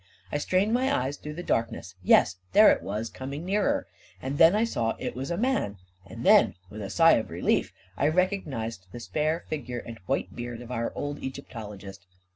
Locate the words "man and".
5.37-6.25